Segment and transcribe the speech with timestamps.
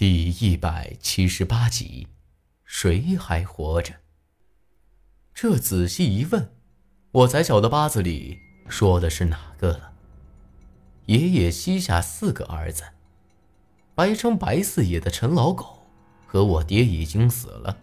[0.00, 2.08] 第一百七十八集，
[2.64, 3.92] 谁还活着？
[5.34, 6.54] 这仔细一问，
[7.12, 9.92] 我才晓得八字里说的是哪个了。
[11.04, 12.82] 爷爷膝下四个儿子，
[13.94, 15.86] 白称白四爷的陈老狗
[16.26, 17.76] 和我爹已经死了，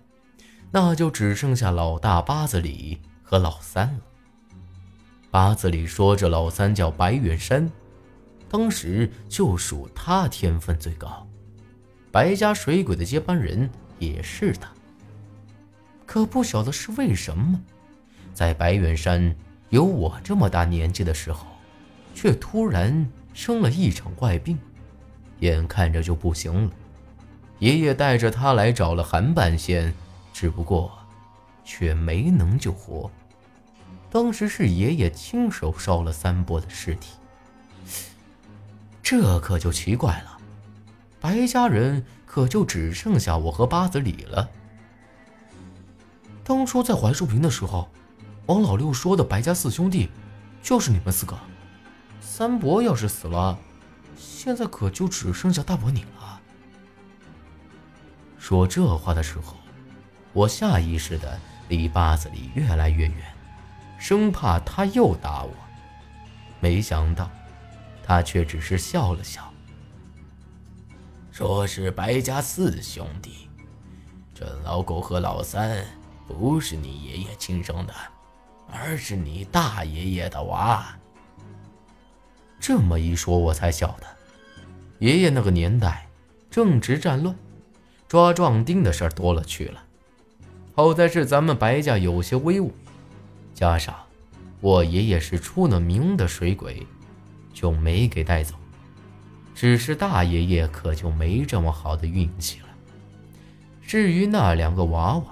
[0.71, 4.01] 那就只剩下老大八字里和老三了。
[5.29, 7.71] 八字里说这老三叫白远山，
[8.49, 11.27] 当时就属他天分最高。
[12.11, 14.69] 白家水鬼的接班人也是他，
[16.05, 17.59] 可不晓得是为什么，
[18.33, 19.35] 在白远山
[19.69, 21.45] 有我这么大年纪的时候，
[22.15, 24.57] 却突然生了一场怪病，
[25.39, 26.71] 眼看着就不行了。
[27.59, 29.93] 爷爷带着他来找了韩半仙，
[30.31, 30.91] 只不过
[31.65, 33.11] 却没能救活。
[34.09, 37.15] 当时是爷爷亲手烧了三伯的尸体，
[39.03, 40.36] 这可就奇怪了。
[41.19, 44.49] 白家人可就只剩下我和八子李了。
[46.43, 47.89] 当初在槐树坪的时候，
[48.45, 50.09] 王老六说的白家四兄弟，
[50.61, 51.37] 就是你们四个。
[52.21, 53.57] 三伯要是死了，
[54.15, 56.39] 现在可就只剩下大伯你了。
[58.37, 59.55] 说这话的时候，
[60.31, 63.15] 我下意识的离八子李越来越远，
[63.99, 65.51] 生怕他又打我。
[66.59, 67.29] 没想到，
[68.03, 69.51] 他却只是笑了笑。
[71.37, 73.47] 说是白家四兄弟，
[74.33, 75.85] 这老狗和老三
[76.27, 77.93] 不是你爷爷亲生的，
[78.71, 80.97] 而是你大爷爷的娃。
[82.59, 84.07] 这么一说，我才晓得，
[84.97, 86.07] 爷爷那个年代
[86.49, 87.35] 正值战乱，
[88.07, 89.83] 抓壮丁的事儿多了去了。
[90.73, 92.73] 好在是咱们白家有些威武，
[93.53, 93.93] 加上
[94.59, 96.87] 我爷爷是出了名的水鬼，
[97.53, 98.55] 就没给带走。
[99.59, 102.67] 只是大爷爷可就没这么好的运气了。
[103.81, 105.23] 至于那两个娃娃，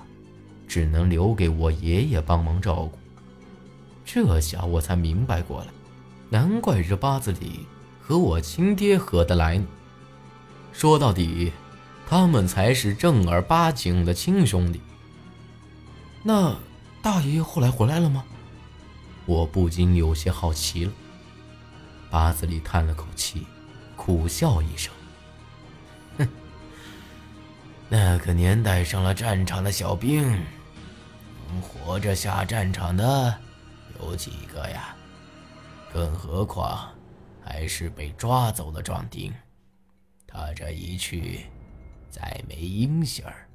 [0.68, 2.98] 只能留给我爷爷帮忙照顾。
[4.04, 5.68] 这下我才明白过来，
[6.32, 7.68] 难怪这八字里
[8.02, 9.68] 和我亲爹合得来呢。
[10.74, 11.52] 说到底，
[12.08, 14.82] 他们才是正儿八经的亲兄弟。
[16.24, 16.58] 那
[17.00, 18.26] 大爷爷后来回来了吗？
[19.28, 20.92] 我不禁有些好奇了。
[22.10, 23.46] 八字里叹了口气。
[24.06, 24.94] 苦笑一声，
[26.20, 26.28] 哼，
[27.90, 30.22] 那个年代上了战场的小兵，
[31.48, 33.36] 能活着下战场的
[34.00, 34.96] 有几个呀？
[35.92, 36.88] 更何况
[37.44, 39.34] 还是被抓走的壮丁。
[40.28, 41.48] 他这一去，
[42.12, 43.48] 再没音信儿，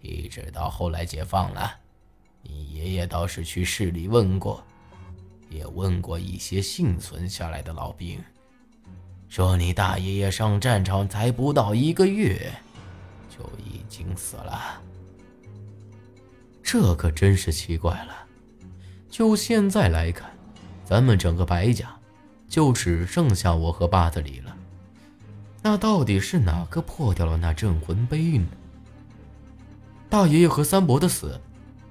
[0.00, 1.74] 一直到后来解放了。
[2.42, 4.64] 你爷爷倒是去市里问过，
[5.50, 8.22] 也问过一些幸存下来的老兵。
[9.28, 12.50] 说你大爷爷上战场才不到一个月，
[13.28, 14.80] 就已经死了。
[16.62, 18.12] 这可真是奇怪了。
[19.10, 20.30] 就现在来看，
[20.84, 21.94] 咱们整个白家
[22.48, 24.56] 就只剩下我和八子里了。
[25.62, 28.46] 那到底是哪个破掉了那镇魂碑呢？
[30.08, 31.38] 大爷爷和三伯的死，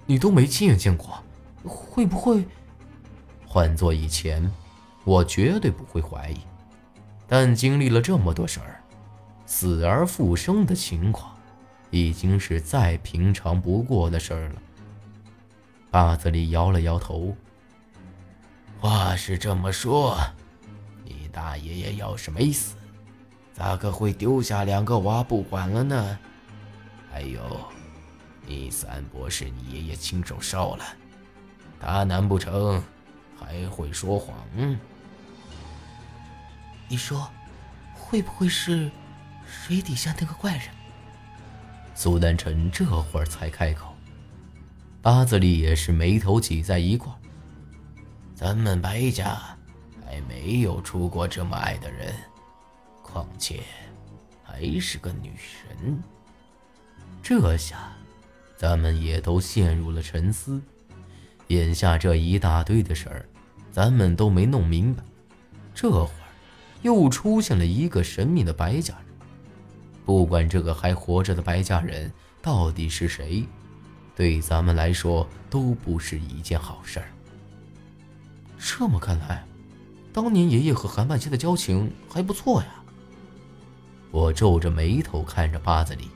[0.05, 1.23] 你都没亲眼见过，
[1.63, 2.43] 会不会？
[3.45, 4.51] 换做以前，
[5.03, 6.37] 我绝对不会怀疑。
[7.27, 8.81] 但经历了这么多事儿，
[9.45, 11.38] 死而复生的情况，
[11.91, 14.61] 已经是再平常不过的事儿了。
[15.91, 17.35] 八子里摇了摇头。
[18.79, 20.17] 话是这么说，
[21.03, 22.75] 你大爷爷要是没死，
[23.53, 26.19] 咋个会丢下两个娃不管了呢？
[27.11, 27.41] 还有，
[28.45, 30.85] 你三伯是你爷爷亲手烧了，
[31.79, 32.81] 他难不成
[33.39, 34.38] 还会说谎？
[36.89, 37.29] 你说，
[37.93, 38.89] 会不会是
[39.45, 40.67] 水底下那个怪人？
[41.93, 43.93] 苏丹臣这会儿才开口，
[45.01, 47.11] 八字里也是眉头挤在一块
[48.35, 49.37] 咱们白家
[50.05, 52.13] 还没有出过这么爱的人，
[53.01, 53.63] 况且
[54.44, 55.33] 还是个女
[55.67, 56.01] 人。
[57.21, 57.91] 这下，
[58.56, 60.62] 咱们也都陷入了沉思。
[61.47, 63.25] 眼下这一大堆的事儿，
[63.71, 65.03] 咱们都没弄明白。
[65.73, 66.26] 这会儿。
[66.81, 69.15] 又出现了一个神秘的白家人，
[70.06, 73.44] 不管这个还活着的白家人到底是谁，
[74.15, 77.07] 对咱们来说都不是一件好事儿。
[78.57, 79.45] 这么看来，
[80.12, 82.68] 当年爷爷和韩半仙的交情还不错呀。
[84.09, 86.09] 我皱着眉头看着八子里，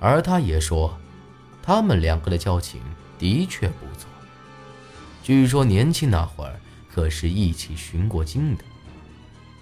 [0.00, 0.96] 而他也说，
[1.62, 2.80] 他们两个的交情
[3.18, 4.08] 的确不错。
[5.22, 8.64] 据说年轻那会儿可是一起寻过经的。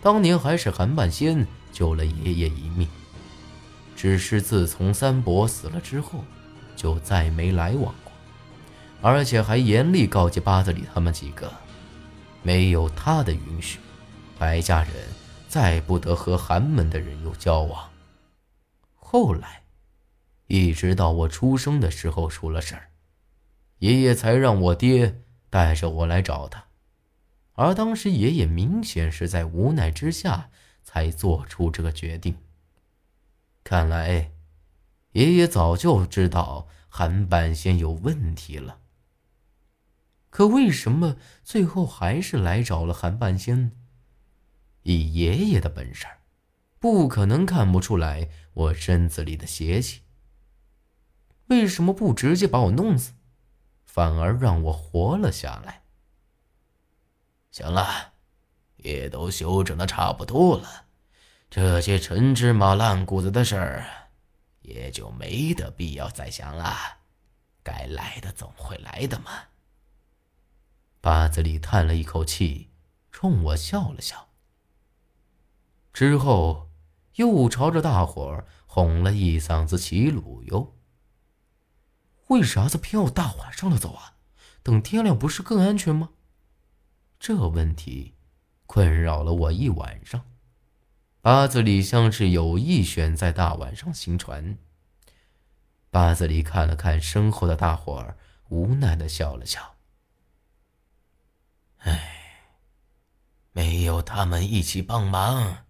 [0.05, 2.87] 当年还是韩半仙救了爷爷一命，
[3.97, 6.23] 只是自从三伯死了之后，
[6.77, 8.13] 就再没来往过，
[9.01, 11.51] 而且还严厉告诫八子里他们几个，
[12.43, 13.79] 没有他的允许，
[14.39, 14.93] 白家人
[15.49, 17.89] 再不得和寒门的人有交往。
[18.95, 19.63] 后来，
[20.49, 22.91] 一直到我出生的时候出了事儿，
[23.79, 26.67] 爷爷才让我爹带着我来找他，
[27.55, 30.51] 而当时爷爷明显是在无奈之下
[30.83, 32.37] 才做出这个决定。
[33.63, 34.33] 看来，
[35.13, 38.81] 爷爷早就知道韩半仙有问题了。
[40.31, 43.71] 可为什么最后还是来找了韩半仙？
[44.83, 46.07] 以爷爷的本事，
[46.81, 50.03] 不可能看不出来我身子里的邪气。
[51.47, 53.13] 为什么不直接把我弄死，
[53.85, 55.84] 反而让我活了下来？
[57.55, 58.15] 行了，
[58.79, 60.87] 也都修整的差不多了。
[61.49, 63.87] 这些陈芝麻烂谷子的事儿，
[64.63, 66.75] 也就没得必要再想了。
[67.63, 69.31] 该来的总会来的嘛。
[71.01, 72.71] 八子里叹了一口气，
[73.13, 74.31] 冲我笑了笑，
[75.93, 76.71] 之后
[77.15, 80.75] 又朝着大伙儿哄了一嗓子齐鲁哟。
[82.27, 84.17] 为啥子偏要大晚上了走啊？
[84.65, 86.09] 等天亮不是更安全吗？
[87.27, 88.13] 这问题
[88.67, 90.27] 困扰了我一晚上。
[91.23, 94.59] 八子里像是有意选在大晚上行船。
[95.89, 98.19] 八子里看了看身后的大伙儿，
[98.51, 99.77] 无奈的笑了笑。
[101.79, 102.51] 唉，
[103.53, 105.65] 没有他们一起帮忙，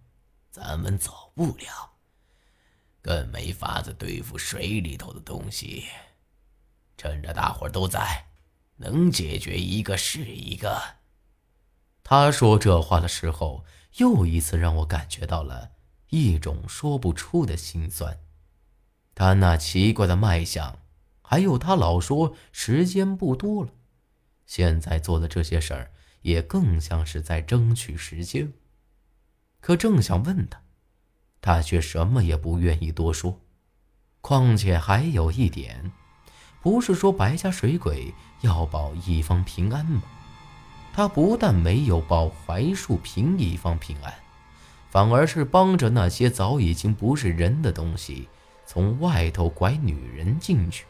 [0.51, 1.93] 咱们走不了，
[3.01, 5.85] 更没法子对付水里头的东西。
[6.97, 8.27] 趁着大伙儿都在，
[8.75, 10.97] 能解决一个是一个。
[12.05, 13.65] 他说这话的时候。
[13.97, 15.69] 又一次让我感觉到了
[16.09, 18.19] 一种说不出的心酸。
[19.13, 20.79] 他那奇怪的脉象，
[21.21, 23.69] 还有他老说时间不多了，
[24.45, 25.91] 现在做的这些事儿，
[26.23, 28.51] 也更像是在争取时间。
[29.61, 30.61] 可正想问他，
[31.39, 33.39] 他却什么也不愿意多说。
[34.19, 35.89] 况且还有一点，
[36.61, 40.03] 不是说白家水鬼要保一方平安吗？
[40.95, 44.13] 他不但没有保槐树坪一方平安，
[44.89, 48.29] 反而是帮着那些早已经不是人的东西
[48.65, 50.85] 从外头拐女人进去。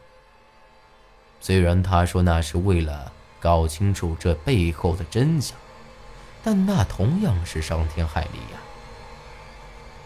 [1.40, 3.10] 虽然他说那是为了
[3.40, 5.58] 搞清楚这背后的真相，
[6.40, 8.60] 但那同样是伤天害理呀。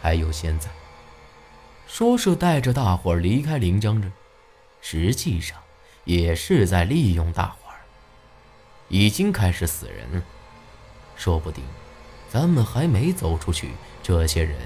[0.00, 0.70] 还有现在，
[1.86, 4.10] 说是带着大伙离开临江镇，
[4.80, 5.58] 实际上
[6.04, 7.59] 也是在利用大伙。
[8.90, 10.22] 已经开始死人了，
[11.16, 11.64] 说不定，
[12.28, 13.70] 咱们还没走出去，
[14.02, 14.58] 这些人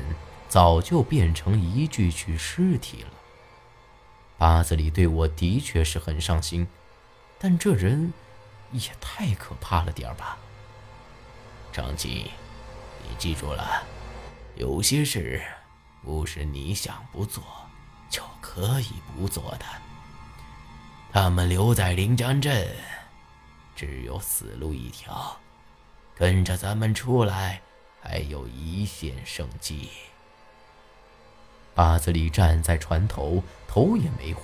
[0.49, 3.11] 早就变成一具具尸体了。
[4.39, 6.67] 八子里对我的确是很上心，
[7.39, 8.13] 但这人
[8.73, 10.39] 也太可怕了点吧？
[11.71, 12.31] 张吉，
[13.03, 13.83] 你记住了，
[14.57, 15.43] 有些事
[16.03, 17.45] 不是你想不做
[18.09, 19.67] 就可以不做的。
[21.13, 22.67] 他们留在临江镇。
[23.75, 25.37] 只有死路一条，
[26.15, 27.61] 跟着咱们出来，
[28.01, 29.89] 还有一线生机。
[31.75, 34.43] 八子里站在船头，头也没回，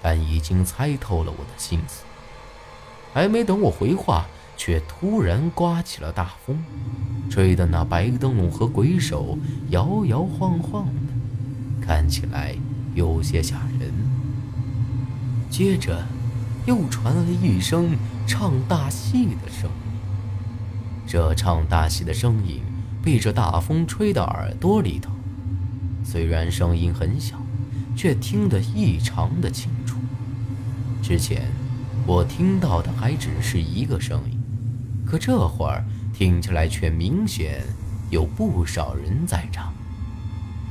[0.00, 2.04] 但已经猜透了我的心思。
[3.12, 4.26] 还没等我回话，
[4.56, 6.62] 却突然刮起了大风，
[7.28, 9.36] 吹得那白灯笼和鬼手
[9.70, 12.56] 摇摇晃晃的，看起来
[12.94, 13.92] 有些吓人。
[15.50, 16.06] 接着。
[16.68, 17.96] 又传来一声
[18.26, 20.00] 唱大戏的声音。
[21.06, 22.60] 这唱大戏的声音
[23.02, 25.10] 被这大风吹到耳朵里头，
[26.04, 27.36] 虽然声音很小，
[27.96, 29.96] 却听得异常的清楚。
[31.02, 31.50] 之前
[32.06, 34.38] 我听到的还只是一个声音，
[35.06, 35.82] 可这会儿
[36.12, 37.62] 听起来却明显
[38.10, 39.72] 有不少人在唱。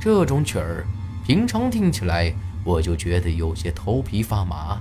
[0.00, 0.86] 这种曲儿，
[1.26, 4.80] 平常听起来我就觉得有些头皮发麻。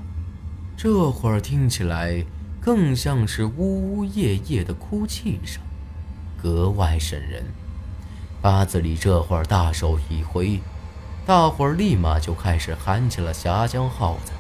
[0.77, 2.23] 这会儿听起来
[2.61, 5.59] 更像是呜呜咽咽的哭泣声，
[6.39, 7.43] 格外瘆人。
[8.43, 10.61] 八子里这会儿大手一挥，
[11.25, 14.31] 大伙儿立马就开始喊起了峡江号子。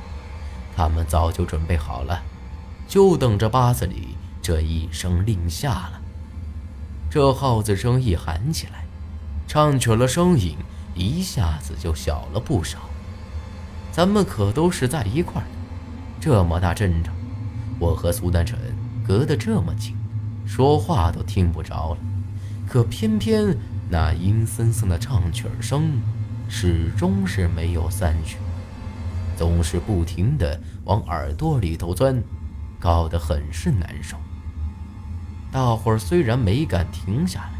[0.75, 2.21] 他们早就准备好了，
[2.87, 6.01] 就等着八子里这一声令下了。
[7.09, 8.85] 这号子声一喊起来，
[9.47, 10.55] 唱曲的声音
[10.93, 12.77] 一下子就小了不少。
[13.91, 15.47] 咱们可都是在一块儿。
[16.19, 17.13] 这么大阵仗，
[17.79, 18.57] 我和苏丹臣
[19.05, 19.95] 隔得这么近，
[20.45, 21.99] 说话都听不着了。
[22.67, 23.55] 可偏偏
[23.89, 26.01] 那阴森森的唱曲声，
[26.49, 28.37] 始终是没有散去，
[29.37, 32.21] 总是不停的往耳朵里头钻，
[32.79, 34.17] 搞得很是难受。
[35.49, 37.53] 大伙儿虽然没敢停下来，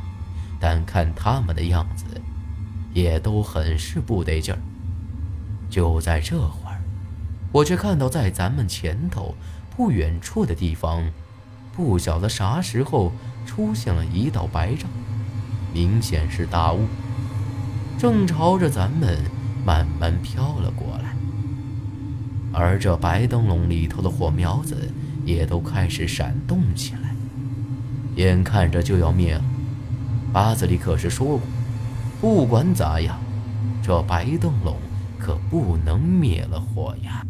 [0.60, 2.04] 但看他们的样子，
[2.94, 4.60] 也都很是不得劲儿。
[5.70, 6.67] 就在这会儿，
[7.58, 9.34] 我却看到在咱们前头
[9.76, 11.04] 不远处的地方，
[11.76, 13.12] 不晓得啥时候
[13.48, 14.88] 出现了一道白障，
[15.74, 16.86] 明显是大雾，
[17.98, 19.18] 正朝着咱们
[19.66, 21.16] 慢慢飘了过来。
[22.54, 24.92] 而这白灯笼里头的火苗子
[25.26, 27.16] 也都开始闪动起来，
[28.18, 29.44] 眼看着就要灭了。
[30.32, 31.42] 八子里可是说过，
[32.22, 33.20] 不管咋样，
[33.82, 34.78] 这白灯笼。
[35.20, 37.26] 可不能灭了火呀！